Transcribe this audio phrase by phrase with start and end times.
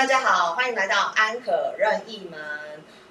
[0.00, 2.40] 大家好，欢迎来到安可任意门，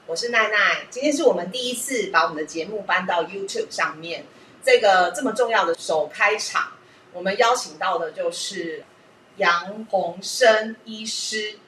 [0.08, 0.88] 我是奈奈。
[0.90, 4.26] 今天是我们第一次把我们的节目搬到 YouTube 上面，
[4.64, 6.72] 这个这么重要的首开场，
[7.14, 8.84] 我们邀请到的就是
[9.36, 11.60] 杨洪生医师，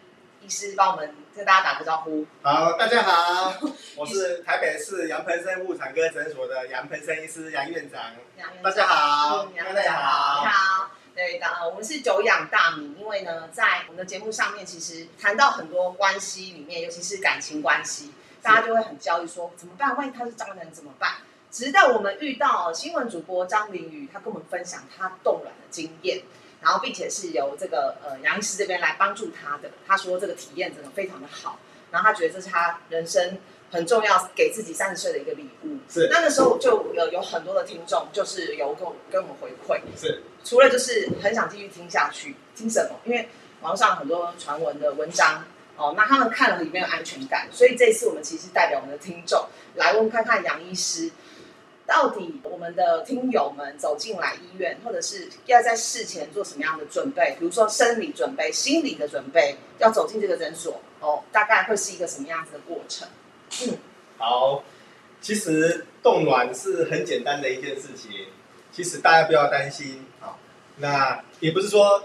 [0.42, 2.26] 医师帮我们跟大家打个招呼。
[2.42, 3.54] 好，大家好，
[3.96, 8.02] 我是台北市杨培生妇产科诊所的杨培生医师杨院长。
[8.40, 10.92] 杨院长大家好嗯杨大院长家好你好。
[11.14, 18.12] 对的，呃我们是久仰大名，因为呢，在我们的节目上面，其实谈到很多关系里面，尤其是感情关系，
[18.42, 19.96] 大家就会很焦虑，说怎么办？
[19.98, 21.16] 万一他是渣男怎么办？
[21.52, 26.22] 直到我们遇到新闻主播张凌宇，他跟我们分享他冻卵的经验，
[26.62, 29.70] 然后并且是由这个呃杨医师这边来帮助他的。
[29.86, 31.60] 他说这个体验真的非常的好，
[31.92, 33.38] 然后他觉得这是他人生
[33.72, 35.78] 很重要，给自己三十岁的一个礼物。
[35.90, 43.00] 是那那时候就有有很多的听众，就是有跟我跟我们回馈，是除了就是很想继续听下去，听什么？
[43.06, 43.30] 因为
[43.62, 45.46] 网上很多传闻的文章
[45.78, 51.12] 哦，那他们看了里面有安全感，所以这次我们其实代表我们的听众来问看看杨医师，
[51.86, 57.36] 到底我们的听友们走进来医院，或者是要在事前做什么样的准备？
[57.40, 63.08] 比如说生理准备、心理的准备，要走进这个诊所哦，大概会是一个什么样子的过程？
[63.68, 63.78] 嗯，
[64.18, 64.64] 好。
[65.22, 68.10] 其实冻卵是很简单的一件事情，
[68.72, 70.34] 其实大家不要担心啊。
[70.78, 72.04] 那也不是说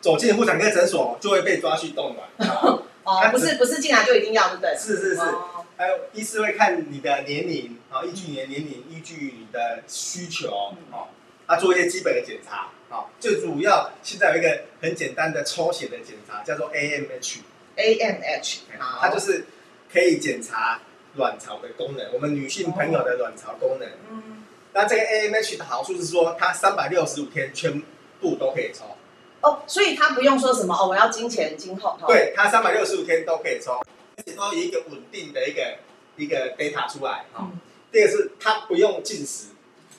[0.00, 4.74] 走进妇产科诊所就会被抓去冻卵， 啊哦，不是不是进来就一定要，对不对？
[4.76, 5.20] 是是是。
[5.20, 11.08] 哦还有医师会看你的年龄啊，依据你的年龄，依据你的需求嗯哦，
[11.46, 13.06] 啊做一些基本的检查啊。
[13.18, 17.38] 最主要现在有一个很简单的抽血的检查，叫做 AMH。
[17.76, 19.46] AMH，好，它就是
[19.94, 20.80] 可以检查
[21.14, 23.88] 卵巢的功能，我们女性朋友的卵巢功能。
[24.10, 24.42] 嗯，
[24.72, 27.80] 那这个 AMH 的好处是说，它三百六十五天全
[28.20, 28.96] 部都可以抽，
[29.40, 33.80] 哦，所以它不用说什么哦，我要金钱今后，哦，对，它三百六十五天都可以抽，
[34.16, 35.76] 而且都有一个稳定的一个
[36.16, 37.26] 一个 data 出来。
[37.34, 37.46] 哦。
[37.52, 37.60] 嗯，
[37.92, 39.50] 第二个是它不用进食，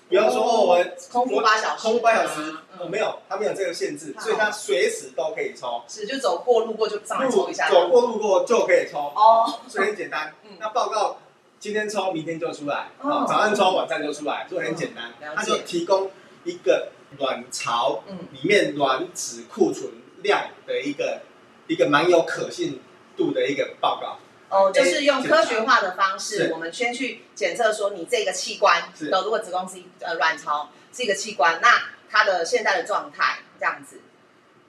[0.07, 0.77] 比方说我
[1.11, 2.55] 空腹八小时，空腹八小时，
[2.89, 8.99] 没有，他没有这个限制，所以他随时都可以抽，是就走过路过就上来抽一下，走过路过就可以抽。
[8.99, 10.33] 哦，所以很简单。
[10.43, 10.51] 嗯。
[10.59, 11.17] 那报告
[11.59, 13.09] 今天抽，明天就出来，哦。
[13.09, 15.11] 哦，早上抽，晚上就出来，所以很简单。
[15.19, 15.35] 嗯了解。
[15.35, 16.11] 它就提供
[16.43, 19.89] 一个卵巢嗯，里面卵子库存
[20.21, 21.21] 量的一个
[21.67, 22.79] 一个蛮有可信
[23.17, 24.19] 度的一个报告。
[24.55, 29.09] 哦，就是用科学化的方式，我们先去检测说你这个器官，是。
[29.09, 31.69] 的如果子宫是呃卵巢是一个器官，那
[32.09, 33.99] 它的现在的状态这样子，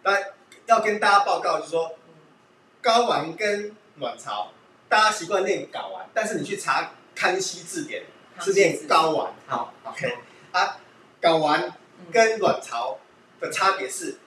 [0.03, 0.25] 但
[0.67, 1.93] 要跟大家报告，就是说
[2.83, 4.51] 睾丸跟卵巢，
[4.89, 8.03] 大家习惯念睾丸，但是你去查康熙字典
[8.41, 9.33] 是念睾丸。
[9.47, 10.17] 好，OK。
[10.51, 10.79] 啊，
[11.23, 11.63] 睾丸
[12.01, 12.99] 嗯跟卵巢
[13.41, 14.19] 的差别是，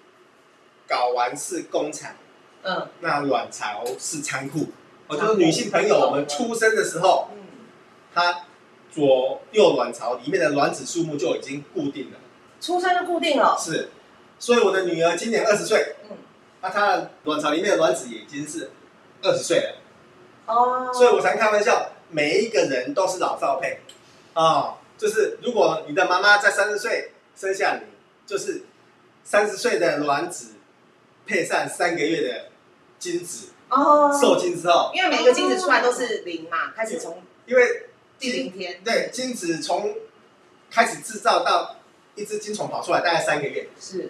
[0.87, 2.15] 睾丸是工厂。
[2.63, 2.87] 嗯。
[3.01, 4.69] 那卵巢是仓库，
[5.09, 7.41] 哦，就是女性朋友，我们出生的时候，嗯，
[8.13, 8.45] 她
[8.91, 12.17] 左右卵巢里面的卵子数目就已经固定了，
[12.61, 13.89] 出生就固定了，是，
[14.39, 16.17] 所以我的女儿今年二十岁，嗯，
[16.61, 18.69] 那她的卵巢里面的卵子也已经是
[19.23, 19.75] 二十岁了，
[20.45, 23.79] 哦，所以我常开玩笑，每一个人都是老少配，
[24.33, 27.87] 啊、就是如果你的妈妈在三十岁生下你，
[28.27, 28.61] 就是
[29.23, 30.53] 三十岁的卵子
[31.25, 32.45] 配上三个月的
[32.99, 34.91] 精子，哦，受精之后。
[34.93, 39.95] 因为每个精子出来都是零嘛，开始从因为第零天，对精子从
[40.69, 41.77] 开始制造到
[42.15, 44.09] 一只精虫跑出来大概三个月，是。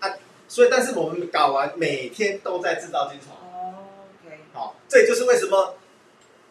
[0.00, 0.10] 啊，
[0.48, 3.86] 所以但是我们搞完每天都在制造精虫，哦
[4.26, 5.76] ，OK，好、这也就是为什么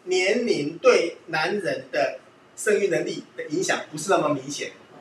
[0.04, 2.18] 年龄对男人的
[2.56, 4.98] 生育能力的影响不是那么明显，嗯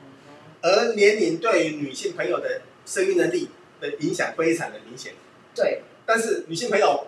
[0.61, 5.13] 而年龄对于女性朋友的生育能力的影响非常的明显。
[5.55, 7.07] 对，但是女性朋友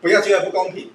[0.00, 0.92] 不要觉得不公平，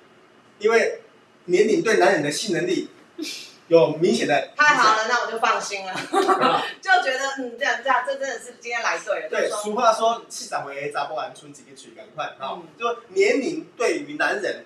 [0.59, 1.01] 因为
[1.45, 2.89] 年龄对男人的性能力
[3.67, 4.49] 有明显的。
[4.55, 6.63] 太好了，那我就放心了，啊。
[6.81, 14.65] 就觉得嗯，这样这样，这真的是今天来对了，对，俗话说“气长为查不完，春几个曲赶快”啊嗯，就年龄对于男人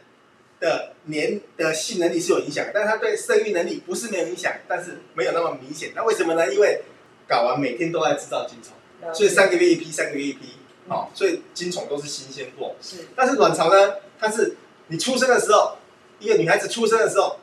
[0.60, 5.92] 的年的性能力是有影响，但是他对生育能力不是没有影响，但是没有那么明显。
[5.96, 6.52] 那为什么呢？
[6.52, 6.82] 因为
[7.30, 10.54] 睾丸每天都在制造精虫，所以三个月一批，三个月一批，
[10.88, 10.92] 嗯。
[10.96, 12.76] 哦，所以精虫都是新鲜货。
[12.82, 13.08] 是。
[13.16, 14.56] 但是卵巢呢，它是
[14.88, 15.78] 你出生的时候，
[16.20, 17.38] 一个女孩子出生的时候，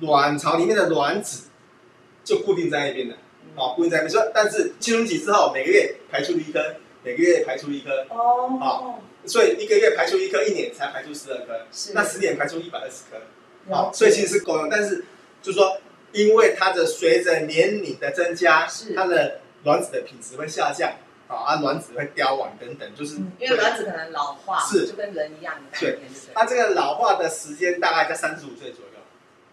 [0.00, 1.48] 卵巢里面的卵子
[2.24, 3.16] 就固定在那边的，
[3.56, 4.10] 哦，固定在那边。
[4.10, 14.68] 说，但是青春期之后，每个月排出一颗，每个月排出一颗，哦，所以一个月排出一颗，一年才排出十二颗，是那十年排出一百二十颗，了哦，所以其实是够用。
[14.68, 15.04] 但是
[15.42, 15.78] 就是说，
[16.12, 20.92] 因为它的随着年龄的增加是，它的卵子的品质会下降，
[21.30, 26.34] 啊，啊卵子会凋亡等等，就是嗯，因为卵子可能老化，是就跟人一样的概念，对？
[26.34, 29.00] 它这个老化的时间大概在三十五岁左右，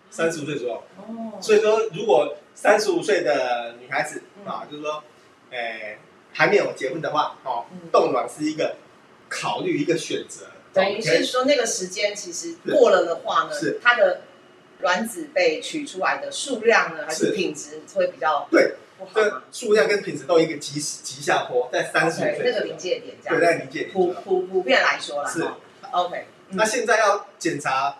[0.10, 0.84] 三十五岁左右。
[0.98, 5.04] 哦，所以说，如果三十五岁的女孩子啊，就是说，
[5.52, 6.00] 诶、
[6.34, 8.76] 还没有结婚的话，哦嗯，冻卵是一个
[9.30, 10.48] 考虑一个选择。
[10.74, 14.22] 等于是说那个时间其实过了的话呢是，它的
[14.80, 17.32] 卵子被取出来的数量呢，还是是。
[17.32, 18.74] 品质会比较对
[19.14, 19.42] 这？
[19.52, 24.14] 数量跟品质都一个急急下坡，在三十五岁那个临界点这对，样，在临界点普。
[24.14, 25.44] 普普遍来说啦，是。
[25.92, 26.58] OK，嗯。
[26.58, 27.98] 那现在要检查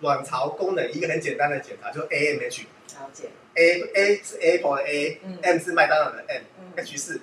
[0.00, 2.64] 卵巢功能，一个很简单的检查就是 AMH。
[2.98, 4.82] 了解，A A 是 Apple 的
[5.22, 5.38] 嗯。
[5.42, 6.98] A，M 是麦当劳的 M，H 嗯。
[6.98, 7.20] 是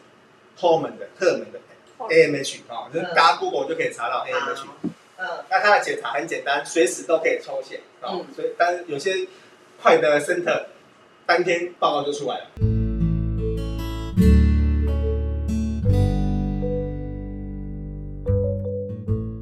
[0.57, 1.59] hormone 的荷尔蒙的
[1.99, 3.13] AMH 啊，就是嗯。
[3.15, 4.65] 大家 Google 就可以查到 AMH。
[5.49, 9.27] 那它的检查很简单，随时都可以抽血啊嗯，所以但是有些
[9.81, 10.65] 快的 center
[11.25, 12.45] 当天报告就出来了。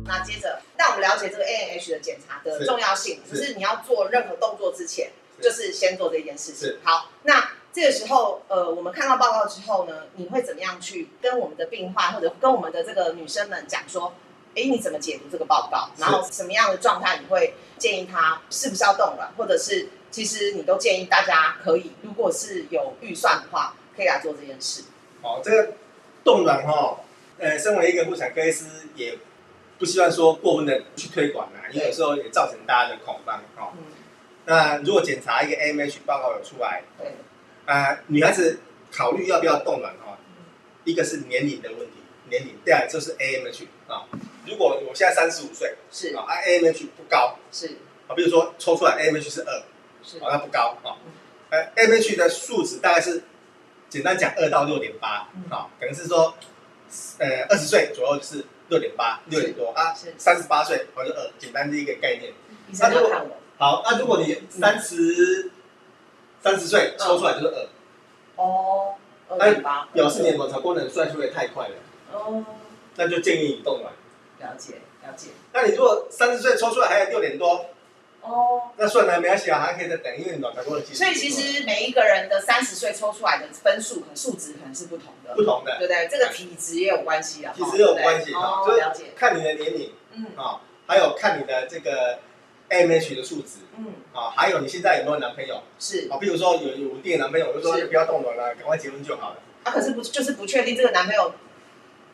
[0.06, 3.38] 那接着让我们了解这个 A N H 的检查的重要性，是。
[3.38, 5.44] 就是你要做任何动作之前，是。
[5.44, 6.78] 就是先做这件事情。
[6.86, 14.14] 好，那这个时候，呃，我们看到报告之后呢，你会怎么样去跟我们的病患或者跟我们的这个女生们讲说，
[14.56, 15.90] 哎，你怎么解读这个报告？
[15.98, 24.84] 然后什么样的状态你会建议他是不是要冻卵，或者是其实你都建议大家可以，如果是有预算的话，可以来做这件事。
[25.22, 25.74] 哦，这个
[26.24, 27.00] 冻卵哈，
[27.38, 28.66] 呃，身为一个妇产科医师，
[28.96, 29.18] 也
[29.78, 33.74] 不希望说过分的去推广啦，因为有时候也造成大家的恐慌哦。
[33.76, 33.84] 嗯，
[34.46, 37.12] 那如果检查一个 AMH 报告有出来，对，
[37.66, 38.60] 啊、女孩子
[38.90, 40.18] 考虑要不要冻卵哈，
[40.86, 41.96] 一个是年龄的问题，
[42.30, 44.08] 年龄，第二就是 AMH 啊。
[44.48, 46.16] 如果我现在三十五岁是。
[46.16, 47.38] 啊啊，AMH 不高。
[47.52, 47.68] 是。
[48.08, 49.64] 啊，比如说抽出来 AMH 是二，
[50.04, 50.20] 是。
[50.20, 50.98] 啊，那不高啊。
[51.50, 53.24] 呃，AMH 的数值大概是
[53.90, 55.44] 简单讲二到六点八嗯。
[55.50, 56.34] 啊，可能是说
[57.20, 62.34] 呃二十岁左右就是六点八六点多啊，是，三十八岁或者二，简单的一个概念。
[62.80, 63.28] 那如果。
[63.58, 65.50] 好，那如果你三十
[66.44, 67.68] 三十岁抽出来就是二。
[68.36, 68.96] 哦，
[69.30, 71.76] 二哎点八，表示你的卵巢功能算出的太快了，
[72.12, 72.44] 哦，
[72.98, 73.94] 那就建议你动卵。
[74.46, 77.66] 了解了解，那你如果三十岁抽出来还有六点多，
[78.22, 86.08] 哦，那算了，没关系啊，还可以再等，因为你卵巢功能其实所以其实每一个人的三十岁抽出来的分数和数值可能是不同的，不同的，对不对？
[86.08, 90.26] 这个体质也有关系啊，体质也有关系啊，哦，就是了解，看你的年龄嗯。
[90.36, 92.20] 啊，还有看你的这个
[92.70, 95.62] AMH 的数值嗯，啊，还有你现在有没有男朋友？
[95.80, 96.18] 是，啊？
[96.18, 99.38] 比如说有有稳定的男朋友，我就说不要冻卵了，赶快结婚就好了。
[99.64, 101.34] 啊，可是不就是不确定这个男朋友是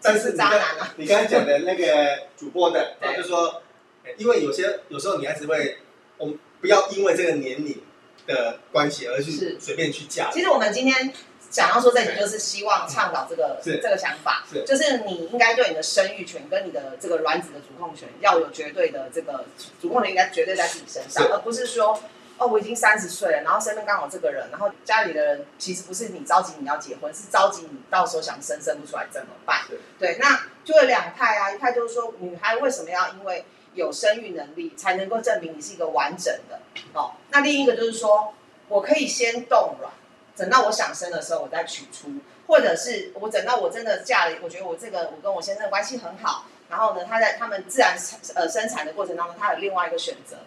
[0.02, 3.62] 但是你刚渣男啊，你刚才讲的那个主播的啊，对就说，
[4.04, 5.78] 呃因为有些有时候女孩子会，
[6.18, 7.82] 我们不要因为这个年龄
[8.26, 10.30] 的关系而去随便去嫁。
[10.32, 11.14] 其实我们今天
[11.50, 13.80] 想要说这里，就是希望倡导这个是。
[13.82, 14.64] 这个想法，是。
[14.66, 19.46] 就是你应该对你的生育权跟你的这个卵子的主控权要有绝对的这个
[19.82, 22.02] 主控权，应该绝对在自己身上，而不是说
[22.42, 29.80] 哦我已经三十岁了，然后身边刚好这个人，然后家里的人其实不是你着急你要结婚，是着急你到时候想生生不出来怎么办是？
[30.00, 33.46] 对，那就有两派啊，一派就是说女孩为什么要因为
[33.76, 36.60] 有生育能力才能够证明你是一个完整的
[36.94, 38.34] 哦，那另一个就是说
[38.68, 39.94] 我可以先冻卵。
[40.34, 42.10] 等到我想生的时候，我再取出，
[42.48, 47.96] 或者是我等到我真的嫁了，我觉得我这个我跟我先生的关系很好，然后呢，他在他们自然
[48.34, 50.38] 呃生产的过程当中，他有另外一个选择，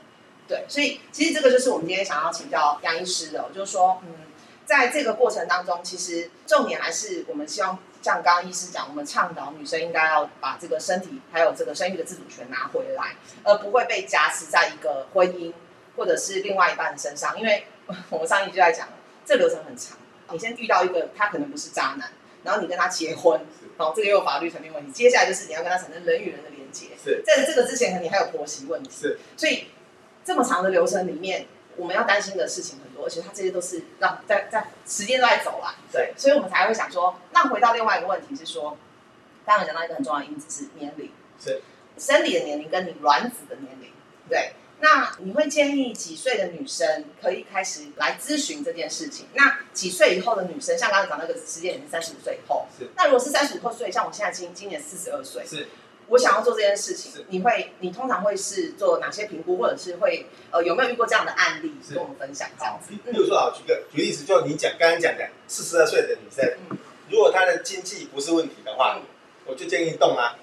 [0.48, 4.14] 对，所以其实这个就是我们今天想要请教杨医师的哦，就是说，嗯，
[4.66, 15.52] 在这个过程当中，其实重点还是我们希望像刚刚医师讲，我们倡导女生应该要把这个身体还有这个生育的自主权拿回来，而不会被夹持在一个婚姻
[15.96, 17.66] 或者是另外一半的身上，因为
[18.10, 18.88] 我们上一集就在讲。
[19.26, 19.96] 这流程很长，
[20.32, 23.40] 你先遇到一个他可能不是渣男，然后你跟他结婚，
[23.78, 24.92] 好、哦，这个又有法律层面问题。
[24.92, 29.68] 接下来就是你要跟他产生人与人的连接，是在这个之前，可能你还有婆媳问题，是，所以
[30.24, 38.76] 这么长的流程里面，我们要担心的事情很多，而且它这些都是让在在时间都在走啦，对，所以我们才会想说，那回到另外一个问题是说，
[39.44, 41.60] 刚刚讲到一个很重要的因子是年龄，是。
[41.96, 43.90] 生理的年龄跟你卵子的年龄，
[44.28, 44.54] 对。
[44.80, 49.26] 那你会建议几岁的女生可以开始来咨询这件事情？
[49.34, 52.66] 那几岁以后的女生，像刚才讲那个时间点是三十五岁以后。
[52.76, 55.68] 是，那如果是三十五岁，像我现在今今年四十二岁，是
[56.08, 62.92] 我想要做这件事情，你会你通常会是做哪些评估，或者是会呃有没有遇过这样的案例是跟我们分享这样子？
[63.10, 66.78] 比如说啊，举个举例子，就你讲刚刚讲的四十二岁的女生，嗯
[67.10, 69.02] 如果她的经济不是问题的话，嗯
[69.46, 70.36] 我就建议动啊。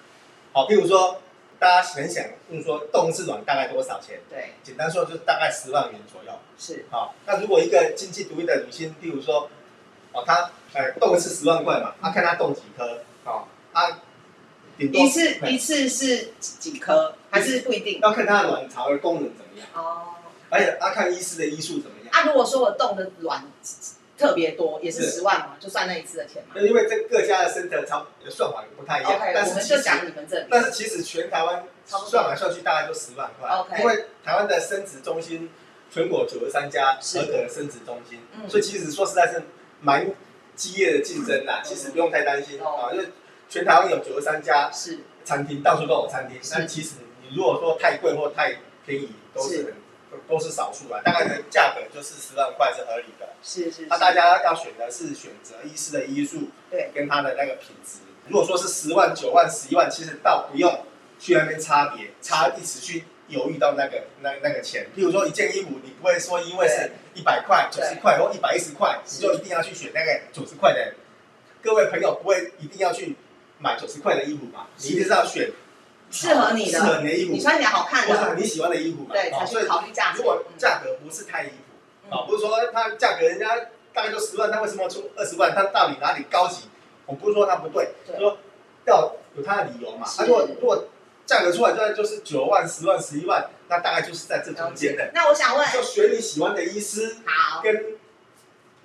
[0.53, 1.21] 好，譬如说
[1.57, 4.19] 大家很想问说动一次卵大概多少钱？
[4.29, 6.31] 对，简单说就是大概十万元左右。
[6.57, 9.49] 是好，那如果一个经济独立的女性，譬如说，
[10.11, 12.97] 哦，她呃动一次十万块嘛，她看她动几颗，哦，
[14.81, 17.99] 顶多一次一次是几颗，还是不一定？
[18.01, 20.15] 要看它的卵巢的功能怎么样，哦，
[20.49, 22.09] 而且要看医师的医术怎么样。
[22.11, 23.45] 啊，如果说我动的卵
[24.17, 26.59] 特别多，也是是十万嘛，就算那一次的钱嘛。
[26.59, 30.45] 因为这各家的生的超算法不太一样但是就讲你们这里。
[30.49, 35.49] 但是其实全台湾算来算去大概就十万块因为台湾的生殖中心
[35.91, 38.49] 全国九十三家合格的生殖中心，嗯。
[38.49, 39.43] 所以其实说实在是
[39.81, 40.11] 蛮
[40.55, 41.65] 激烈的竞争啦，嗯。
[41.67, 42.89] 其实不用太担心哦。
[42.89, 43.05] 啊，因为
[43.51, 48.55] 全台湾有九十三家是餐厅，到处都有餐厅，是但其实你如果说太贵或太
[48.85, 49.75] 便宜，都是是
[50.09, 53.27] 很都是少数啊，大概的价格就是十万块是合理的。
[53.43, 53.87] 是是。
[53.89, 57.99] 那大家要选的是选择医师的医术，对，跟他的那个品质。
[58.29, 60.85] 如果说是十万、九万、十一万，其实倒不用
[61.19, 64.87] 去那边差别，差一直去犹豫到那个那那个钱。
[64.95, 70.93] 譬如说一件衣服，你不会说因为是一百块、九十块或一百一十块，你就一定要去选那个九十块的。
[71.61, 73.15] 各位朋友不会一定要去
[73.61, 74.67] 买九十块的衣服嘛？
[74.77, 75.51] 你一定是要选
[76.09, 79.09] 适合你的适合你的衣服，你穿起来好看或的，者你喜欢的衣服嘛？
[79.13, 80.23] 对，哦所以才去考虑价格如。
[80.23, 82.13] 果价格不是太衣服。
[82.15, 83.55] 啊，不是说它价格人家
[83.93, 85.53] 大概就十万，它为什么出二十万？
[85.55, 86.63] 它到底哪里高级？
[87.05, 88.37] 我不是说它不对，对说
[88.85, 90.05] 要有它的理由嘛。
[90.05, 90.85] 是啊，如果如果
[91.25, 95.11] 价格出来就就是九万、十万、十一万，那大概就是在这中间的。
[95.13, 97.95] 那我想问，就选你喜欢的医师好，跟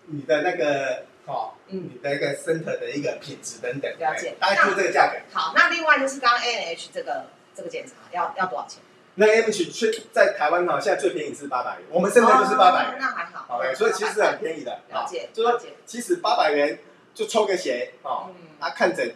[0.07, 4.29] 你的那个哦，嗯，你的一个身体的一个品质等等，了解。
[4.29, 5.19] 哎大概就是这个价格。
[5.33, 8.81] 好，那另外就是刚刚 A N H 这个这个检查要要多少钱？
[9.17, 12.97] 那 M H 去在台湾哈，现在最便宜是八百元，我们现在就是八百。
[12.99, 13.59] 那还好。
[13.59, 16.79] OK，所以其实很便宜的，了解啊就说其实八百元
[17.15, 19.13] 就抽个血哦，嗯，啊看诊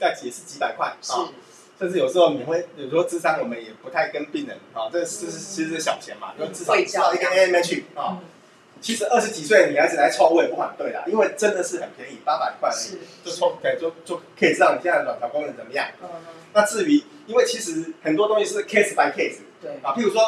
[0.00, 1.12] 再也是几百块是。
[1.12, 1.28] 啊，
[1.78, 5.30] 甚至有时候你会有时候智商我们也不太跟病人啊，这是嗯。
[5.30, 8.20] 其实是小钱嘛，就至少少一个教 AMH 啊，嗯
[8.84, 15.86] 其实二十几岁的女孩子来抽我也不反对啦，因为真的是很便宜，八百块而已就抽对就就可以知道你现在的卵巢功能怎么样。
[16.02, 16.08] 嗯，
[16.52, 20.20] 那至于因为其实很多东西是 case by case 对，啊，譬如说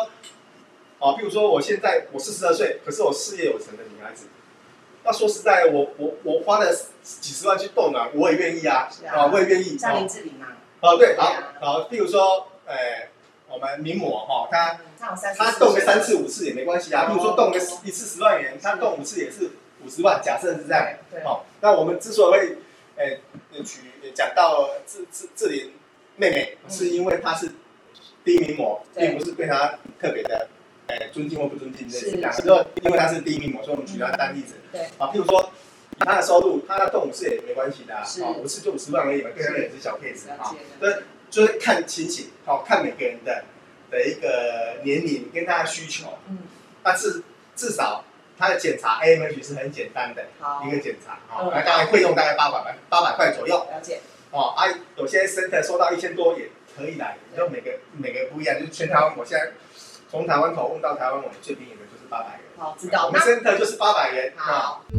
[0.98, 4.24] 啊，譬如说我现在我四十二岁，可是我事业有成的女孩子。
[5.04, 9.76] 那说实在，我我我花了几十万去冻卵，我也愿意啊，是啊我也愿意。
[9.76, 10.46] 像林哦志玲嘛，
[10.80, 12.74] 哦，对，好好，譬如说，呃，
[13.56, 17.06] 我们名模哈，他嗯他动个三次五次也没关系啊。
[17.06, 19.50] 哦譬如说动个一次十万元，他动五次也是
[19.82, 20.86] 五十万，假设是这样。
[21.10, 22.58] 对，哦，那我们之所以会，
[22.96, 23.80] 呃，举
[24.14, 25.72] 讲到志志志玲
[26.16, 27.50] 妹妹，嗯是因为她是
[28.22, 30.48] 第一名模，对并不是对她特别的，
[30.88, 32.30] 呃，尊敬或不尊敬这是样。
[32.30, 34.56] 是就因为她是第一名模，所以我们举她当例子。
[34.70, 35.50] 对，啊，譬如说。
[35.98, 38.04] 以她的收入，她要动五次也没关系的啊，
[38.36, 40.52] 五次就五十万而已嘛，对她也是小 case 啊
[41.36, 43.44] 就是看情形，好、看每个人的
[43.90, 46.16] 的一个年龄跟他的需求。
[46.30, 46.38] 嗯，
[46.82, 47.22] 那至
[47.54, 48.02] 至少
[48.38, 50.64] 他的检查 AMH 是很简单的好。
[50.66, 51.48] 一，个检查，嗯。
[51.48, 54.00] 哦，那大概费用大概八百块八百块左右，了解，
[54.30, 54.64] 哦，啊，
[54.96, 59.52] 有些 center 收到一千多也可以来，就每个每个不一样，就是全台湾，我现在
[60.10, 63.08] 从台湾头问到台湾尾，最便宜的就是八百元，好，知道。
[63.08, 64.96] 我们那 center 就是八百元，啊，好，那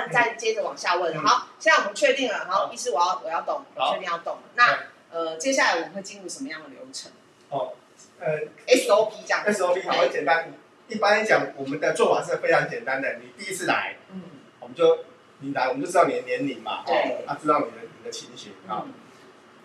[0.00, 1.14] 问，再接着往下问。
[1.14, 4.38] 嗯好，现在我们确定了，好，好医师我要我要动，确定要动。
[4.56, 4.78] 那
[5.10, 7.10] 呃，接下来我们会进入什么样的流程
[7.48, 7.72] 哦，
[8.18, 9.44] 呃？SOP 这样。
[9.46, 10.52] ，SOP 好很简单，
[10.88, 14.22] 一般来讲，我们的做法是非常简单的，你第一次来，嗯
[14.60, 15.04] 我们就
[15.40, 18.82] 你来，我们就知道你的年龄嘛，对哦，啊，知道你的你的情形啊。
[18.86, 18.94] 嗯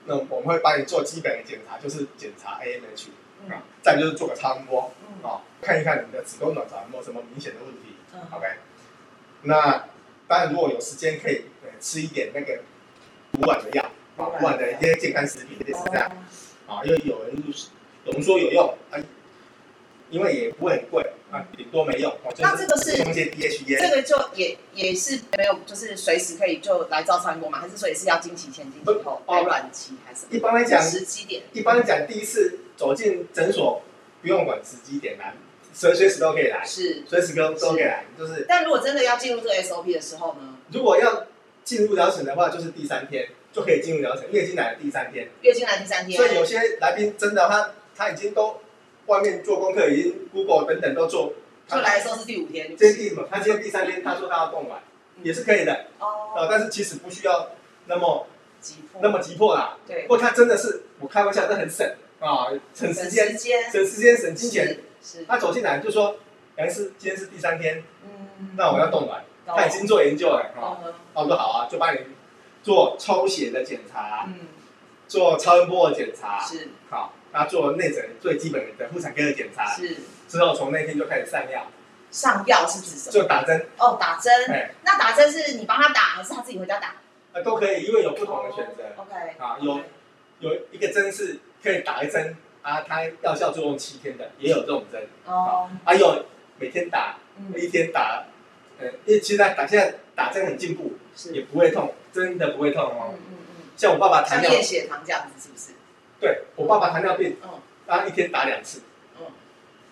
[0.08, 3.08] 那我们会帮你做基本的检查，就是检查 AMH
[3.44, 7.96] 嗯啊，再就是做个超音波嗯啊，看一看你的子宫卵巢有没有什么明显的问题。
[8.14, 8.46] 嗯 OK，
[9.42, 9.84] 那
[10.28, 12.60] 当然如果有时间可以呃吃一点那个
[13.32, 13.84] 补碗的药
[14.18, 16.12] 啊，补碗的一些健康食品类似这样
[16.68, 18.98] 哦啊，因为有人说有用啊，
[20.10, 22.16] 因为也不会很贵啊，顶多没用。
[22.40, 27.60] 那这个是用一些 DHA 这个就也也是没有，就是随时可以就来照超音波嘛？
[27.60, 30.26] 还是说也是要经期前、经期后、哦排卵期还是？
[30.30, 31.44] 一般来讲时机点。
[31.54, 33.82] 一般来讲，第一次走进诊所
[34.22, 35.36] 不用管时机点来，
[35.78, 38.06] 随随时都可以来，是，随时都都可以来。
[38.18, 41.26] 就是但如果真的要进入这个 SOP 的时候呢，如果要
[41.66, 45.28] 进入疗程的话，就是第三天就可以进入疗程，月经来的第三天。
[45.42, 48.62] 月经来第三天，所以有些来宾真的他他已经都
[49.08, 51.34] 外面做功课，已经 Google 等等都做，
[51.68, 53.28] 就来的时候是第五天，今天第什么？
[53.30, 54.82] 他今天第三天，他说他要动卵，
[55.24, 57.52] 也是可以的哦，啊，但是其实不需要
[57.88, 58.26] 那么
[58.62, 59.78] 急迫，那么急迫啦。
[59.86, 61.86] 对不，过他真的是我开玩笑，这很省
[62.20, 64.80] 啊，省时间省时间省金钱。
[65.06, 66.16] 是，他走进来就说，
[66.58, 70.80] 杨医师今天是第三天，嗯，那我要动卵，懂他已经做研究了哈。
[70.84, 72.00] 嗯那我说好啊，就帮你
[72.64, 74.48] 做抽血的检查，嗯，
[75.08, 79.96] 做超音波的检查，是好，那做内诊最基本的妇产科的检查，是，
[80.28, 81.68] 之后从那天就开始上药，
[82.12, 83.12] 上药是指什么？
[83.14, 84.52] 就打针，哦，打针。
[84.52, 86.96] 哎，那打针是你帮他打，还是他自己回家打
[87.32, 89.14] 啊都可以，因为有不同的选择？OK。
[89.38, 89.80] 啊，有
[90.40, 95.08] 有一个针是可以打一针啊，它药效作用七天的，也有这种针。
[95.26, 95.70] 哦。
[95.86, 96.26] 还有
[96.58, 98.24] 每天打，嗯一天打，
[98.80, 101.32] 呃，因为其实打现在打针很进步，是。
[101.32, 103.14] 也不会痛，真的不会痛哦。
[103.14, 103.64] 嗯嗯嗯。
[103.78, 105.74] 像我爸爸糖尿，像验血糖这样子是不是？
[106.20, 107.50] 对我爸爸糖尿病，嗯
[107.86, 108.82] 他一天打两次。
[109.20, 109.28] 嗯。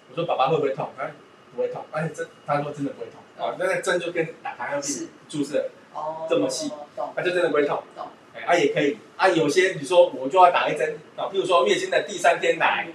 [0.10, 0.90] 我说爸爸会不会痛？
[0.98, 1.12] 他说
[1.56, 3.20] 不会痛，而且真他说真的不会痛。
[3.38, 6.26] 哦，那个针就跟打糖尿病注射，哦。
[6.28, 7.14] 这么细懂。
[7.16, 7.84] 那就真的不会痛。
[7.96, 8.08] 懂。
[8.36, 12.88] 哎，啊也可以，啊有些你说我就要打一针啊，譬如说月经的第三天来。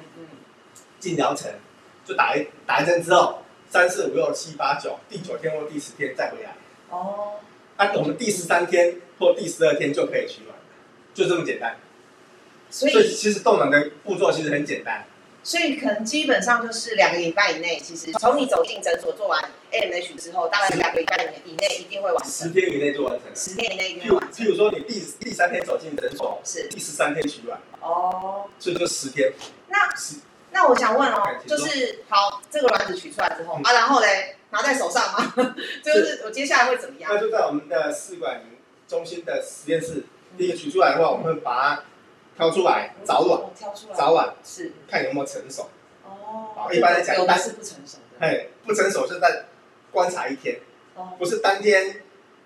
[1.01, 1.49] 进疗程，
[2.05, 6.57] 就打一打一针之后，三四五六七八九，第九天或第十天再回来。
[6.91, 7.35] 哦。
[7.77, 10.59] 啊，我们第十三天或第十二天就可以取卵，
[11.15, 11.77] 就这么简单。
[12.69, 15.05] 所以其实冻卵的步骤其实很简单。
[15.49, 22.31] 所以可能基本上就是两个礼拜以内，其实从你走进诊所做完 AMH 之后，大概两个礼拜以内一定会完成。
[22.31, 23.35] 十天以内就完成了。
[23.35, 24.45] 十天以内一定譬如会完成。
[24.45, 28.45] 譬如说你第第三天走进诊所，是第十三天取卵，哦。
[28.59, 29.33] 所以就十天。
[29.69, 30.17] 那十
[30.51, 35.33] 那我想问哦就是好，这个卵子取出来之后嗯啊，然后嘞拿在手上吗？
[35.83, 37.19] 就是我接下来会怎么样那？
[37.19, 38.43] 就在我们的试管
[38.87, 40.05] 中心的实验室，
[40.37, 41.85] 第一个取出来的话，我们会把它
[42.39, 45.69] 挑出来找卵，哦，挑出来早晚是看有没有成熟。
[46.07, 46.71] 哦。
[46.73, 48.25] 一般来讲有的是不成熟的。
[48.25, 49.47] 哎，不成熟是在
[49.91, 50.61] 观察一天，
[50.95, 52.01] 哦，不是当天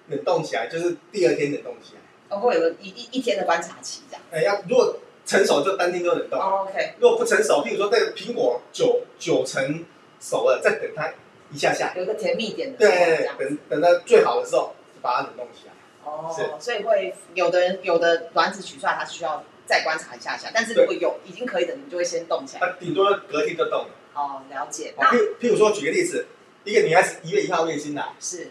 [0.09, 2.01] 冷冻起来，就是第二天冷冻起来。
[2.35, 4.23] 哦，会有个一一一天的观察期这样。
[4.31, 4.97] 哎，要如果
[5.27, 6.41] 成熟就当天就冷冻。
[6.41, 9.85] 哦，OK，如果不成熟，譬如说这个苹果九九成
[10.19, 11.13] 熟了，再等它
[11.51, 13.29] 一下下，有一个甜蜜点的对，。
[13.39, 15.73] 等等到最好的时候，把它冷冻起来。
[16.03, 22.61] 哦是，所以会有的人有的卵子取出来，它是需要再观察一下下，但是如果有已经可以的，你就会先动起来。
[22.61, 23.91] 那顶多隔天就动了。
[24.15, 24.95] 哦，了解。
[24.97, 26.27] 好，那譬如譬如说举个例子，
[26.65, 28.51] 一个女孩子一月一号月经来，是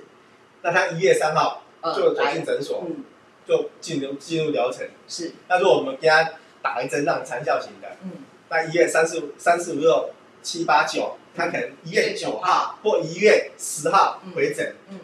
[0.62, 3.04] 那她一月三号呃就走来进诊所，嗯
[3.48, 4.88] 就进入进入疗程。
[5.08, 6.32] 是那如果我们给她
[6.62, 8.12] 打一针让长效型的，嗯
[8.50, 15.00] 那一月三四五三四五六七八九，她可能一月九号或一月十号回诊，嗯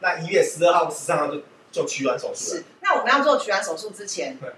[0.00, 2.60] 那一月十二号、十三号就就取卵手术了。
[2.60, 2.64] 是。
[2.80, 4.50] 那我们要做取卵手术之前对，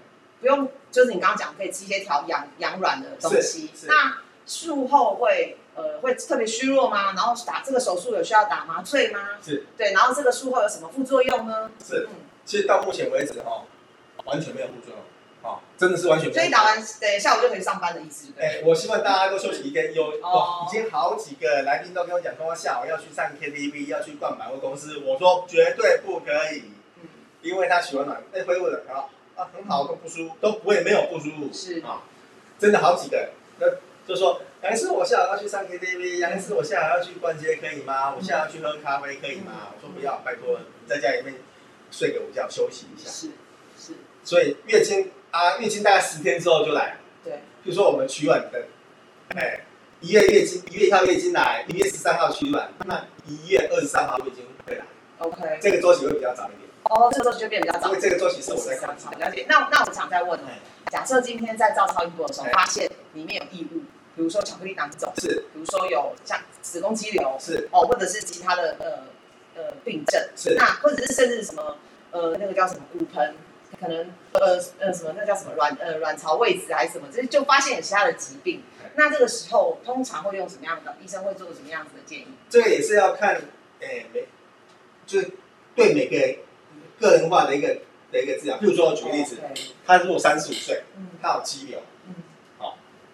[0.45, 7.13] 不用就是你刚刚讲可以吃一些调养养软的东西那术后会呃会特别虚弱吗？
[7.15, 9.19] 然后打这个手术有需要打麻醉吗？
[9.43, 11.71] 是对，然后这个术后有什么副作用呢？
[11.83, 13.63] 是，嗯，其实到目前为止哈，
[14.25, 16.39] 完全没有副作用，哦，真的是完全没有。
[16.39, 18.27] 所以打完对下午就可以上班的意思。
[18.37, 19.95] 对哎，我希望大家都休息一天。
[19.95, 24.99] 有哦，已经好几个来宾都跟我讲，说下午要去上 KTV，要去逛百货公司。
[25.03, 26.65] 我说绝对不可以，
[26.97, 27.09] 嗯
[27.41, 31.49] 因为他取完卵，哎，恢复的很好啊，很好，都不舒服，都不会没有不舒服。
[31.51, 32.03] 是啊，
[32.57, 33.67] 真的好几个，那
[34.07, 38.13] 就说，还是我下午要去上 KTV，还是我下午要去逛街可以吗？
[38.15, 39.71] 我下午要去喝咖啡可以吗？
[39.75, 41.35] 我说不要，拜托，你在家里面
[41.91, 43.09] 睡个午觉休息一下。
[43.09, 43.27] 是
[43.77, 43.93] 是，
[44.23, 46.97] 所以月经啊，月经大概十天之后就来。
[47.23, 48.67] 对，比如说我们取卵的，
[49.35, 49.65] 哎，
[49.99, 54.85] 一月月经，一月一号月经来，一月十三号取卵，那一月二十三号月经会来
[55.17, 55.59] ，OK。
[55.59, 57.99] 这个周期会比较早一点，哦，这个周期就变比较早因为。
[57.99, 59.11] 这个周期是我在观察。
[59.11, 59.45] 了解。
[59.49, 60.59] 那那我想再问哦哎，
[60.91, 63.79] 假设今天在照超音波的时候哎发现里面有异物，
[64.15, 71.77] 比如说巧克力囊肿，是比如说有像子宫肌瘤，是哦，或者是其他的呃呃病症，是那或者是甚至什么
[72.11, 73.35] 呃那个叫什么骨盆，
[73.79, 78.91] 可能呃呃什么那叫什么卵呃卵巢位置还是什么，就是就发现有其他的疾病哎。
[78.95, 82.27] 那这个时候通常会用什么样的医生会做什么样子的建议？
[82.47, 83.41] 这个也是要看，
[83.81, 84.27] 哎，每
[85.07, 85.31] 就是
[85.75, 86.37] 对每个人
[86.99, 87.67] 个人化的一个
[88.11, 88.57] 的一个治疗。
[88.57, 89.37] 譬如说，我举个例子
[89.85, 91.07] 他如果三十五岁，嗯。
[91.21, 92.15] 他有肌瘤，嗯。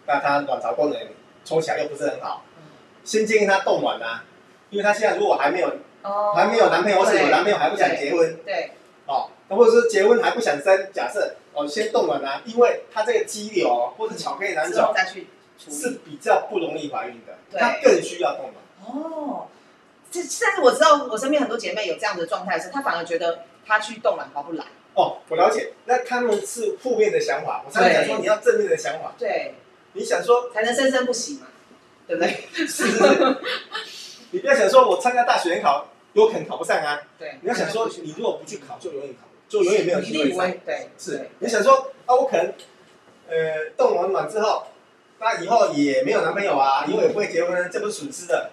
[0.06, 1.00] 那他卵巢功能
[1.46, 2.64] 抽起来又不是很好，嗯，
[3.04, 4.26] 先建议他冻卵啊，
[4.70, 6.34] 因为他现在如果还没有哦。
[6.36, 7.98] 还没有男朋友，或是有男朋友还不想对。
[7.98, 8.72] 结婚，对，
[9.06, 16.00] 哦，那或者是结婚还不想生，假设哦先冻卵啊，因为他这个肌瘤或者巧克力囊肿再去是。
[16.04, 17.60] 比较不容易怀孕的，对。
[17.60, 18.56] 他更需要冻卵。
[18.84, 19.48] 哦，
[20.12, 24.66] 这但是我知道我身边很多姐妹有这样的状态，是她反而觉得她去动卵划不来。
[24.94, 29.54] 哦，我了解，那他们是负面的想法，我常常讲说你要正面的想法，对，
[29.94, 31.48] 你想说才能生生不息嘛，
[32.06, 32.44] 对不对？
[32.54, 33.38] 是是是，
[34.32, 40.52] 你不要想说我参加大学联考有可能考不上啊，对，你要想说你如果不去考就永远考，就永远没有机会上。
[40.66, 42.54] 对，是，你想说啊，我可能
[43.30, 44.68] 呃冻完卵之后，
[45.20, 48.52] 那以后也没有男朋友啊，以后也不会结婚，这不是损失的。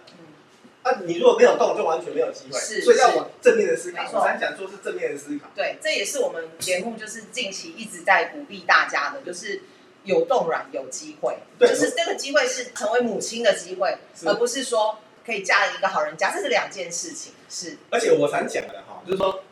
[0.90, 2.58] 嗯啊，你如果没有动，就完全没有机会。
[2.58, 4.02] 是所以要往正面的思考。
[4.12, 5.48] 我常讲说是正面的思考。
[5.54, 9.60] 对，这也是我们节目就是近期一直在鼓励大家的，就是
[10.04, 17.32] 有动软有机会，对就是这个机会是成为母亲的机会，而不是说可以嫁了一个好人家，这是两件事情。
[17.48, 19.42] 是，而且我常讲的哈，就是说，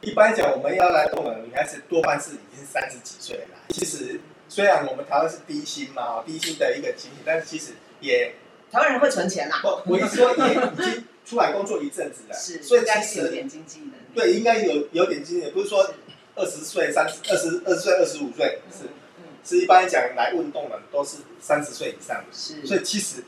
[0.00, 3.58] 一般讲我们要来动的女孩子多半是已经三十几岁了。
[3.70, 8.34] 其实虽然我们台湾是低薪嘛，低薪的一个情形，但是其实也
[8.74, 9.60] 台湾人会存钱啦。
[9.62, 13.94] 不，我意思说也已经出来工作一阵子了，是，所以应该其实是有点经济能力。
[14.12, 15.88] 对应该有有点经济，不是说
[16.34, 18.86] 二十岁、三十、二十二十岁、二十五岁是。
[19.18, 23.22] 嗯，是一般来讲来运动的都是三十岁以上的，是，所以其实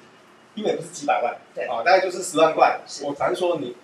[0.57, 2.81] 因为不是几百万，对啊，大概就是十万块。
[2.89, 3.77] 是我常说你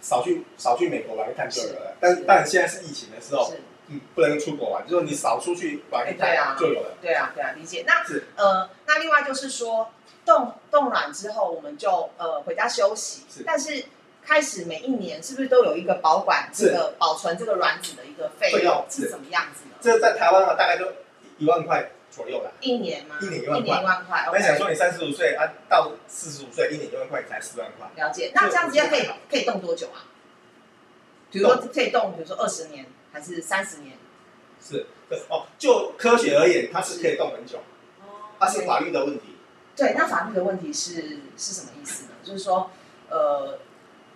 [0.00, 6.96] 少去少去美国玩一趟就有了，是但但现在是疫情的时候，是，嗯，不能出国玩，就是说你少出去玩一趟就有了。
[7.00, 7.84] 对啊，对啊，理解。
[7.86, 9.90] 那是呃，那另外就是说，
[10.24, 13.22] 冻冻卵之后，我们就呃回家休息。
[13.30, 13.84] 是但是
[14.24, 19.76] 开始每一年是不是都有一个保管这个保存这个卵子的一个费费用是是怎么样子呢？
[19.80, 20.90] 这在台湾啊，大概就
[21.38, 22.50] 一万块左右啦。
[22.60, 23.16] 一年吗？
[23.20, 24.28] 一年一一万块年一万块。
[24.32, 27.86] 那想说你三十五岁啊，到四十五岁，一年一万块你才四万块。
[27.96, 28.32] 了解。
[28.34, 30.08] 那这样子要可以可以冻多久啊？
[31.30, 33.96] 比如说可以冻，比如说二十年还是三十年？
[34.62, 37.58] 是，对哦，就科学而言，它是可以冻很久，
[38.00, 39.33] 哦它是法律的问题。
[39.76, 42.10] 对，那法律的问题是是什么意思呢？
[42.22, 42.70] 就是说，
[43.10, 43.58] 呃，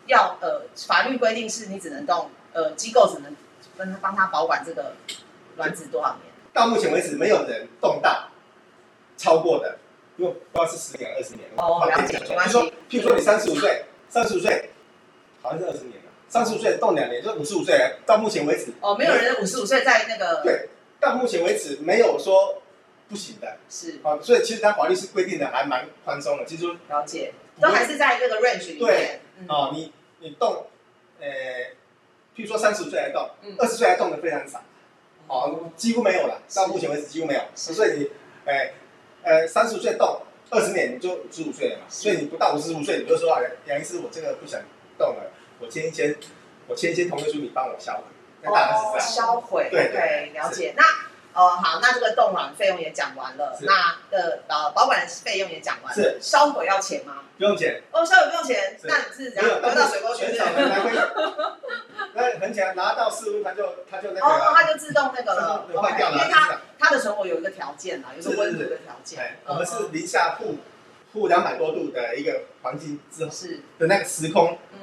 [0.07, 3.37] 要呃，法律规定是你只能动，呃，机构只能
[3.77, 4.93] 跟他帮他保管这个
[5.57, 6.33] 卵子多少年？
[6.53, 8.29] 到目前为止，没有人动到
[9.17, 9.79] 超过的，
[10.17, 11.49] 因为不知道是十年、二十年。
[11.57, 14.71] 哦了解没关系譬如说，譬如说你三十五岁，三十五岁，
[15.43, 16.11] 好像是二十年了。
[16.29, 17.99] 三十五岁动两年，就是五十五岁了。
[18.07, 20.69] 到目前为止，哦，没有人五十五岁在那个对，
[21.01, 22.63] 到目前为止没有说
[23.09, 23.57] 不行的。
[23.69, 26.45] 是啊，所以其实它法律是规定的还蛮宽松的。
[26.45, 29.21] 其实了解，都还是在这个 range 里面。
[29.39, 30.67] 嗯，哦，你你动，
[31.21, 31.27] 呃，
[32.37, 34.63] 譬如说三十五岁来动嗯，二十岁来动的非常少。
[35.27, 37.41] 哦，几乎没有了，到目前为止几乎没有。
[37.55, 38.11] 是所以你，
[38.47, 38.73] 哎，
[39.23, 41.85] 呃，三十五岁动二十年，你就五十五岁了嘛。
[41.89, 44.61] 所以你不到五十五岁，你就说啊，杨医师，我这个不想
[44.97, 46.17] 动了，我签一签，
[46.67, 48.05] 我签一签同意书，你帮我销毁。
[48.41, 49.01] 那当然是这样。
[49.01, 49.69] 销毁。
[49.71, 50.73] 对了解。
[50.77, 50.83] 那
[51.35, 57.23] 哦，好，那这个冻卵费用也讲完了，那的呃保管费用也讲完了，是烧火要钱吗？
[57.37, 60.27] 不用钱，哦，烧火不用钱，那你是怎没有样丢到水沟去？
[60.27, 60.91] 很少人来会。
[62.15, 70.57] 那很简单，拿到四温，他就他就那个哦，了，它就自动那个了就坏掉了，因为它就是它的存活有一个条件啦，有一个温度的条件哎。，我们是嗯零下负
[71.13, 74.79] 负两百多度的一个环境之后是的那个时空，嗯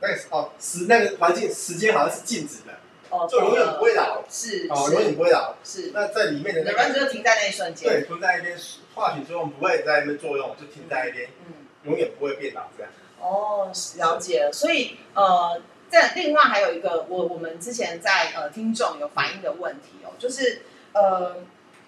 [0.00, 2.72] 那个哦时那个环境时间好像是静止的，
[3.10, 5.54] 哦，就永远不会老是哦，永远是不会老。
[5.64, 7.88] 是，那在里面的那个子就停在那一瞬间。
[7.88, 8.56] 对停在一边，
[8.94, 12.92] 化学作用不会在那边作用，就停在一边，嗯，永远不会变老这样。
[13.20, 14.52] 哦，了解了。
[14.52, 21.36] 所以呃，在另外还有一个，我我们之前在呃听众有反映的问题哦，就是呃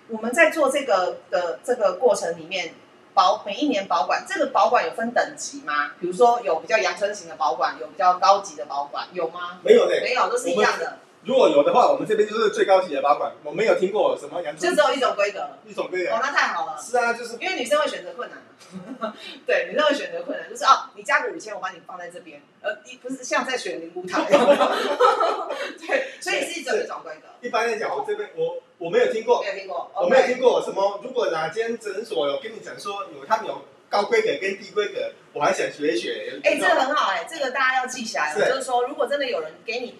[0.08, 2.74] 我们在做这个的这个过程里面。
[3.12, 5.90] 保每一年保管，这个保管有分等级吗？
[6.00, 9.58] 比如说有比较阳春型的保管，有比较高级的保管，有吗？
[9.64, 15.46] 没有嘞，没有，都是一样的，如果有的话，我们这边就是最高级的保管，我没有听过什么阳春就只有一种规格。
[15.66, 16.18] 一种规格哦，。
[16.22, 16.78] 那太好了。
[16.80, 18.38] 是啊，就是因为女生会选择困难
[18.98, 19.14] 嘛，
[19.46, 24.22] 对，女生会选择困难，就是哦，你加个五千，我把你放在这边，呃，你不是像在选灵骨塔，
[25.86, 31.00] 对，所以是只有一种规格，一般来讲，我这边我我没有听过没，有听过，我没有听过什么。
[31.04, 36.40] 如果哪间诊所有跟你讲说有他们有高规格跟低规格，我还想学一学。
[36.44, 38.48] 哎、这个很好哎、这个大家要记起来了。
[38.48, 39.98] 就是说，如果真的有人给你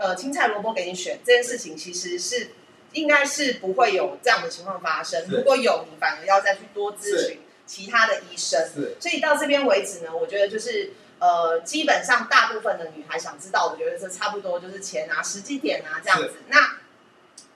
[0.00, 2.52] 呃青菜萝卜给你选，这件事情其实是
[2.92, 5.26] 应该是不会有这样的情况发生。
[5.28, 8.66] 如果有，你反而要再去多咨询其他的医生。
[8.74, 16.32] 是所以到这边为止呢，我觉得就是呃，基本上大部分的女孩想知道，我觉得这差不多就是钱啊、时机点啊这样子。
[16.48, 16.78] 那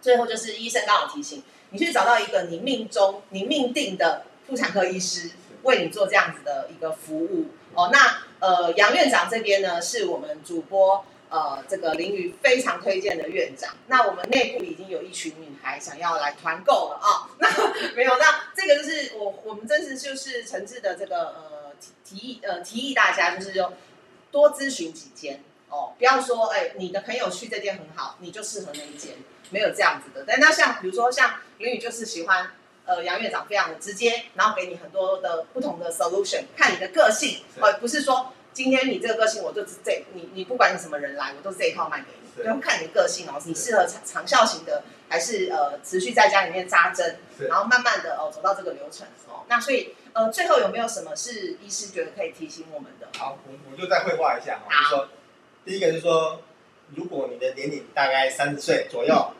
[0.02, 5.30] 最后就是医生刚好提醒你去找到一个你命中、你命定的妇产科医师，
[5.62, 7.88] 为你做这样子的一个服务哦。
[7.90, 11.02] 那呃，杨院长这边呢，是我们主播
[11.34, 13.74] 呃这个林宇非常推荐的院长。
[13.88, 17.48] 那我们内部已经有一群女孩想要来团购了啊、那
[17.96, 23.72] 没有，那这个就是我我们真是就是诚挚的这个呃提提议呃提议大家就是说
[24.30, 29.14] 多咨询几间哦，不要说哎你的朋友去这间很好，你就适合那一间，
[29.50, 30.24] 没有这样子的。
[30.24, 32.52] 但那像比如说像林宇就是喜欢。
[32.86, 49.42] 呃，杨院长非常的直接，然后给你很多的不同的 solution，看你的个性，是呃，不是说今天你这个个性，我就是这你你不管你什么人来，我都是这一套卖给你，是要看你的个性哦，你适合长长效型的，还是呃持续在家里面扎针，然后慢慢的哦走到这个流程哦。
[49.48, 53.08] 那所以呃最后有没有什么是医师觉得可以提醒我们的？
[53.18, 55.08] 好，我我就再绘画一下哈，就是说，
[55.64, 56.40] 第一个就是说，
[56.94, 59.32] 如果你的年龄大概三十岁左右，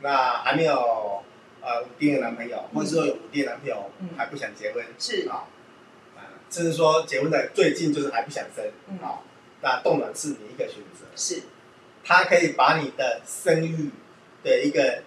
[0.00, 1.24] 那还没有
[1.60, 4.10] 呃稳定的男朋友，或者说有稳定的男朋友嗯。
[4.16, 5.28] 还不想结婚是。
[5.28, 5.53] 啊，啊，
[6.54, 8.96] 甚至说结婚的最近就是还不想生，嗯。
[9.02, 9.24] 好、
[9.60, 11.42] 那冻卵是你一个选择，是。
[12.04, 13.90] 它可以把你的生育
[14.44, 15.02] 的一个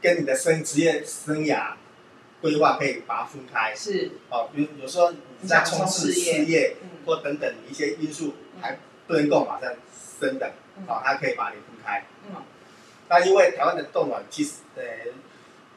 [0.00, 1.74] 跟你的生职业生涯
[2.40, 6.88] 规划可以把它分开，是，哦，比如有时候你在冲事事业嗯。
[7.04, 9.70] 或等等一些因素嗯还不能够马上
[10.18, 10.84] 生的，嗯。
[10.88, 12.06] 哦，它可以把你分开。
[12.30, 12.36] 嗯。
[13.10, 14.82] 那因为台湾的冻卵其实呃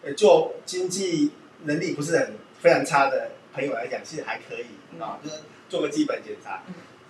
[0.04, 1.34] 呃就经济
[1.64, 4.68] 能力不是很非常差的朋友来讲，其实还可以
[5.02, 6.62] 啊、就是做个基本检查，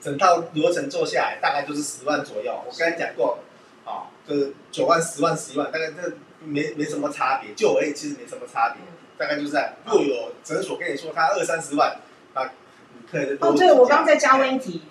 [0.01, 2.51] 整套流程做下来大概就是十万左右。
[2.65, 3.39] 我刚才讲过
[3.85, 8.81] 啊、就是九万、十万、十一万，大概这没没什么差别，就我而言其实没什么差别，
[9.17, 11.99] 大概就是在若有诊所跟你说他二三十万
[12.33, 12.51] 啊，
[12.93, 14.83] 你可以哦，对，我刚刚再加问一题，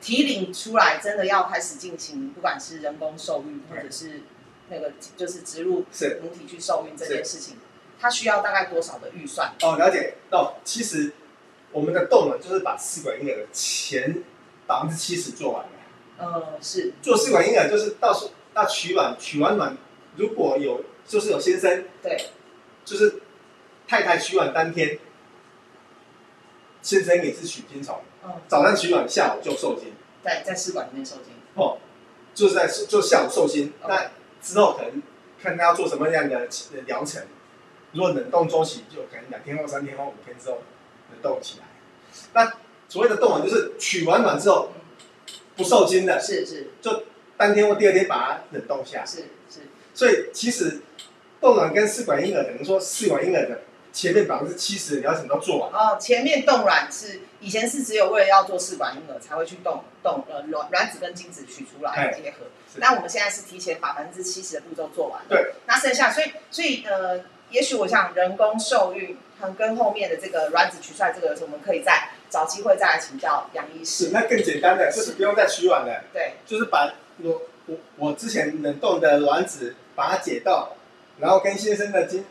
[0.00, 4.22] 提领出来真的要开始进行，不管是人工受孕或者是
[4.68, 5.84] 那个就是植入
[6.22, 7.56] 母体去受孕这件事情，
[8.04, 9.54] 它需要大概多少的预算？
[9.62, 10.56] 哦，了解哦。
[10.62, 11.10] 其实
[11.72, 14.22] 我们的动能就是把试管婴儿的前
[14.66, 15.70] 百分之七十做完了。
[16.18, 19.74] 呃，是做试管婴儿就是到时候要取卵，取完卵
[20.16, 22.26] 如果有就是有先生，对，
[22.84, 23.22] 就是
[23.88, 24.98] 太太取卵当天，
[26.82, 31.32] 先生也是取精虫，嗯，早上取卵，下午就受精，在在试管里面受精。
[31.54, 31.78] 哦，
[32.34, 33.72] 就是在就下午受精。
[33.80, 34.10] 哦那
[34.42, 35.02] 之后可能
[35.42, 36.46] 看他要做什么样的
[36.84, 37.22] 疗程，
[37.94, 40.58] 如果冷冻周期就可能两天后、三天后、五天之后
[41.12, 41.64] 冷冻起来。
[42.34, 42.52] 那
[42.88, 44.70] 所谓的冻卵就是取完卵之后
[45.56, 47.04] 不受精的，是是就
[47.36, 49.06] 当天或第二天把它冷冻下来。
[49.06, 49.60] 是是，
[49.94, 50.82] 所以其实
[51.40, 55.70] 冻卵跟试管婴儿等于说试管婴儿的前面百分之七十的疗程都做完。
[55.72, 65.26] 哦，前面冻卵是以前是只有为了要做试管婴儿才会去冻冻呃卵卵子跟精子取出来哎结合，那我们现在是提前把百分之七十的步骤做完了。
[65.28, 74.06] 对，那剩下，所以所以呃，也许我想人工受孕和跟后面的这个卵子取出来这个，我们可以再找机会再来请教杨医师。
[74.06, 80.68] 是那更简单的，就是不用再取卵了，对，就是把我我我之前冷冻的卵子把它解冻，
[81.18, 82.24] 然后跟先生的精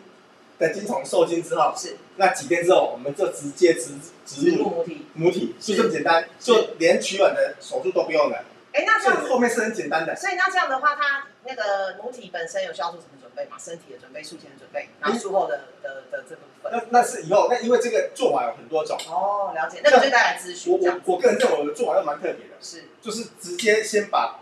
[0.60, 3.92] 的精虫受精之后，是那几天之后我们就直接植
[4.26, 5.06] 植植入入母体。
[5.14, 10.16] 母体，就这么简单，就连取卵的手术都不用了，哎，那这样后面是很简单的。
[10.16, 13.58] 所以那这样的话，它那个母体本身有需要做什么准备嘛？
[13.58, 16.72] 身体的准备、术前的准备，然后术后的的的这部分。
[16.72, 22.56] 那那是以后，那因为这个做法有很多种，哦，了解，那个就带来咨我询我我个人认为我的做法又蛮特别的。
[22.62, 24.40] 是就是直接先把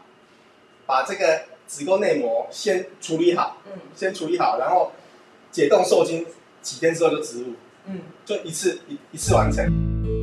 [0.85, 4.91] 把这个子宫内膜先处理好，嗯先处理好，然后
[5.51, 6.25] 解冻受精，
[6.61, 7.53] 几天之后就植入，
[7.85, 8.01] 嗯。
[8.23, 10.20] 就一次一一次完成。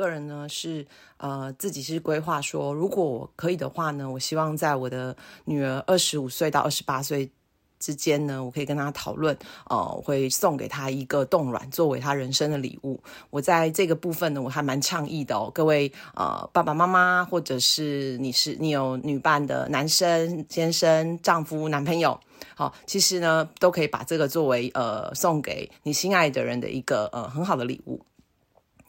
[0.00, 0.86] 个人呢是
[1.18, 7.30] 呃自己是规划说，如果我可以的话呢，我希望在我的女儿二十五岁到二十八岁
[7.78, 9.36] 之间呢，我可以跟她讨论，
[9.68, 13.00] 呃，我会送给她一个冻卵作为她人生的礼物。
[13.30, 22.18] 我在这个部分呢，我还蛮倡议的哦，各位呃爸爸妈妈，或者是你是你有女伴的男生、先生、丈夫、男朋友。
[22.54, 28.00] 好，其实呢，都可以把这个作为呃送给你心爱的人的一个呃很好的礼物。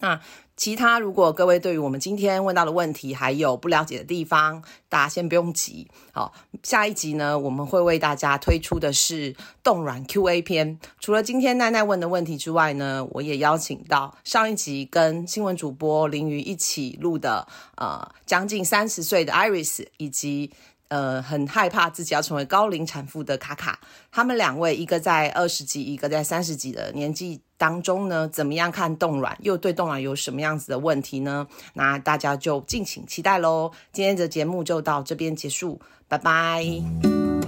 [0.01, 0.19] 那
[0.57, 5.87] 其他如果各位对于我们今天问到的问题还有不了解的地方，大家先不用急。
[6.11, 10.79] 好，下一集呢，我们会为大家推出的是冻卵 Q&A 篇。
[10.99, 20.51] 除了今天奈奈问的问题之外呢，我也邀请到上一集跟新闻主播林瑜一起录的呃将近三十岁的 Iris 以及。
[20.91, 23.79] 呃，很害怕自己要成为高龄产妇的卡卡，
[24.11, 31.47] 他们两位，一个在二十几，一个在三十几的年纪当中呢，怎么样看冻卵，又对冻卵有什么样子的问题呢？
[31.75, 33.71] 那大家就敬请期待喽。
[33.93, 37.40] 今天的节目就到这边结束，拜拜。